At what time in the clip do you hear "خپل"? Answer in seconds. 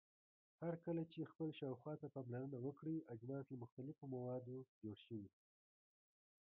1.31-1.49